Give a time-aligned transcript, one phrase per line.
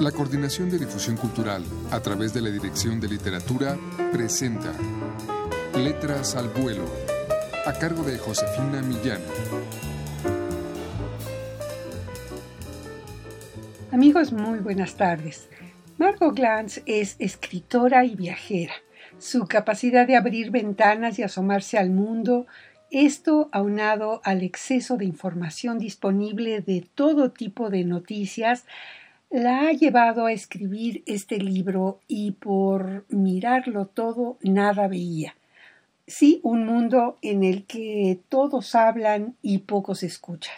[0.00, 3.78] La Coordinación de Difusión Cultural, a través de la Dirección de Literatura,
[4.12, 4.70] presenta
[5.74, 6.84] Letras al Vuelo,
[7.64, 9.22] a cargo de Josefina Millán.
[13.90, 15.48] Amigos, muy buenas tardes.
[15.96, 18.74] Margot Glantz es escritora y viajera.
[19.18, 22.46] Su capacidad de abrir ventanas y asomarse al mundo,
[22.90, 28.66] esto aunado al exceso de información disponible de todo tipo de noticias,
[29.36, 35.36] la ha llevado a escribir este libro y por mirarlo todo nada veía.
[36.06, 40.56] Sí, un mundo en el que todos hablan y pocos escuchan.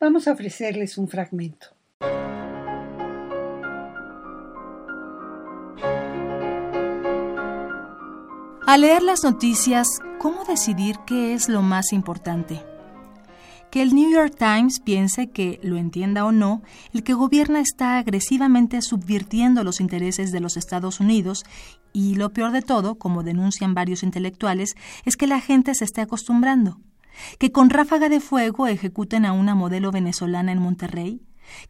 [0.00, 1.68] Vamos a ofrecerles un fragmento.
[8.66, 12.69] Al leer las noticias, ¿cómo decidir qué es lo más importante?
[13.70, 17.98] Que el New York Times piense que, lo entienda o no, el que gobierna está
[17.98, 21.44] agresivamente subvirtiendo los intereses de los Estados Unidos
[21.92, 26.00] y lo peor de todo, como denuncian varios intelectuales, es que la gente se esté
[26.00, 26.80] acostumbrando.
[27.38, 31.20] Que con ráfaga de fuego ejecuten a una modelo venezolana en Monterrey,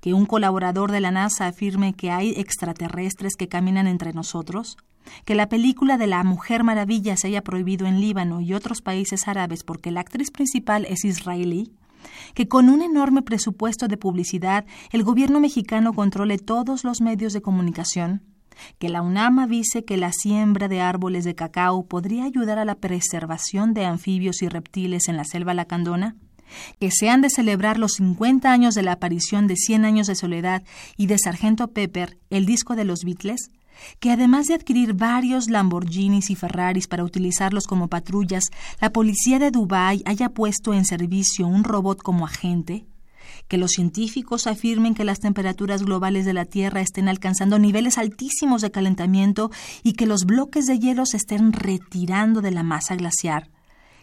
[0.01, 4.77] que un colaborador de la NASA afirme que hay extraterrestres que caminan entre nosotros,
[5.25, 9.29] que la película de la Mujer Maravilla se haya prohibido en Líbano y otros países
[9.29, 11.73] árabes porque la actriz principal es israelí,
[12.35, 17.43] que con un enorme presupuesto de publicidad el gobierno mexicano controle todos los medios de
[17.43, 18.23] comunicación,
[18.79, 22.75] que la UNAM avise que la siembra de árboles de cacao podría ayudar a la
[22.75, 26.17] preservación de anfibios y reptiles en la selva lacandona,
[26.79, 30.17] que se han de celebrar los 50 años de la aparición de Cien años de
[30.17, 30.63] soledad
[30.97, 33.51] y de Sargento Pepper, el disco de los Beatles,
[33.99, 38.45] que además de adquirir varios Lamborghinis y Ferraris para utilizarlos como patrullas,
[38.81, 42.87] la policía de Dubái haya puesto en servicio un robot como agente,
[43.49, 48.63] que los científicos afirmen que las temperaturas globales de la Tierra estén alcanzando niveles altísimos
[48.63, 49.51] de calentamiento
[49.83, 53.51] y que los bloques de hielo se estén retirando de la masa glaciar,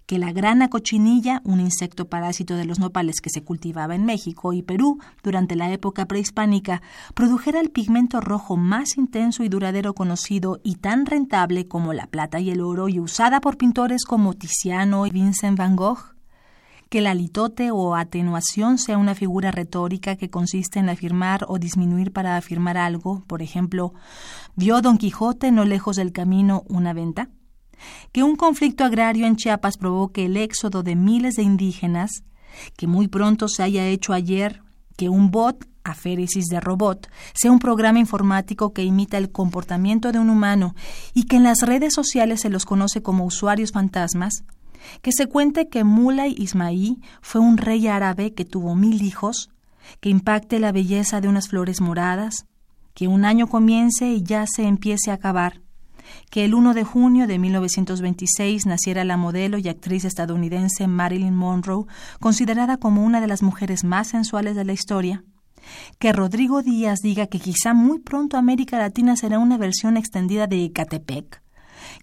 [0.08, 4.54] que la grana cochinilla, un insecto parásito de los nopales que se cultivaba en México
[4.54, 6.82] y Perú durante la época prehispánica,
[7.14, 12.40] produjera el pigmento rojo más intenso y duradero conocido y tan rentable como la plata
[12.40, 16.16] y el oro y usada por pintores como Tiziano y Vincent van Gogh,
[16.88, 22.14] que la litote o atenuación sea una figura retórica que consiste en afirmar o disminuir
[22.14, 23.94] para afirmar algo, por ejemplo,
[24.56, 27.28] ¿vio Don Quijote no lejos del camino una venta?
[28.12, 32.24] Que un conflicto agrario en Chiapas provoque el éxodo de miles de indígenas,
[32.76, 34.62] que muy pronto se haya hecho ayer
[34.98, 40.20] que un bot, aféresis de robot, sea un programa informático que imita el comportamiento de
[40.20, 40.76] un humano
[41.14, 44.44] y que en las redes sociales se los conoce como usuarios fantasmas,
[45.02, 49.50] que se cuente que Mulay Ismaí fue un rey árabe que tuvo mil hijos,
[50.02, 52.46] que impacte la belleza de unas flores moradas,
[52.94, 55.62] que un año comience y ya se empiece a acabar,
[56.30, 61.86] que el 1 de junio de 1926 naciera la modelo y actriz estadounidense Marilyn Monroe,
[62.20, 65.24] considerada como una de las mujeres más sensuales de la historia,
[66.00, 70.66] que Rodrigo Díaz diga que quizá muy pronto América Latina será una versión extendida de
[70.66, 71.42] Ecatepec,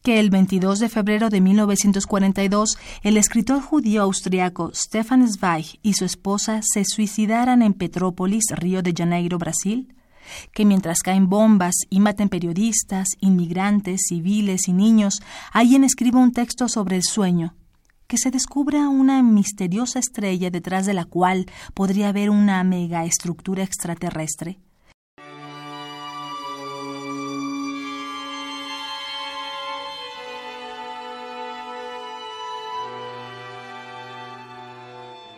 [0.02, 6.04] que el 22 de febrero de 1942 el escritor judío austriaco Stefan Zweig y su
[6.04, 9.94] esposa se suicidaran en Petrópolis, Río de Janeiro, Brasil,
[10.52, 15.20] que mientras caen bombas y maten periodistas, inmigrantes, civiles y niños,
[15.52, 17.54] alguien escriba un texto sobre el sueño,
[18.06, 24.58] que se descubra una misteriosa estrella detrás de la cual podría haber una megaestructura extraterrestre,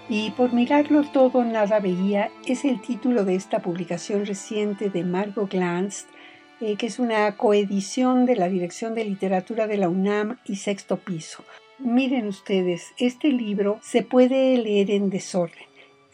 [0.08, 5.50] Y por mirarlo todo nada veía es el título de esta publicación reciente de Margot
[5.50, 6.06] Glantz,
[6.60, 10.96] eh, que es una coedición de la Dirección de Literatura de la UNAM y Sexto
[10.96, 11.42] Piso.
[11.78, 15.66] Miren ustedes, este libro se puede leer en desorden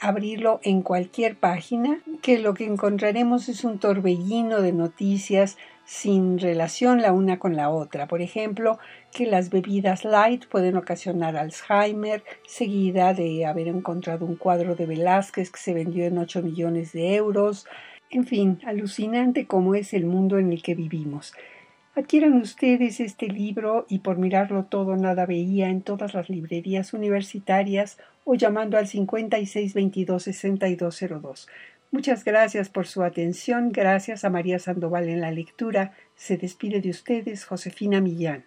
[0.02, 7.00] abrirlo en cualquier página, que lo que encontraremos es un torbellino de noticias sin relación
[7.00, 8.08] la una con la otra.
[8.08, 8.80] Por ejemplo,
[9.12, 15.50] que las bebidas light pueden ocasionar Alzheimer, seguida de haber encontrado un cuadro de Velázquez
[15.50, 17.66] que se vendió en 8 millones de euros.
[18.10, 21.32] En fin, alucinante como es el mundo en el que vivimos.
[21.94, 27.98] Adquieran ustedes este libro y por mirarlo todo nada veía en todas las librerías universitarias
[28.24, 31.48] o llamando al 5622-6202.
[31.90, 33.72] Muchas gracias por su atención.
[33.72, 35.92] Gracias a María Sandoval en la lectura.
[36.16, 38.46] Se despide de ustedes Josefina Millán.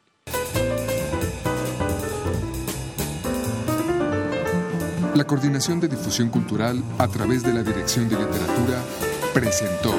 [5.13, 8.81] La Coordinación de Difusión Cultural a través de la Dirección de Literatura
[9.33, 9.93] presentó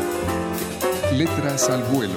[1.14, 2.16] Letras al vuelo,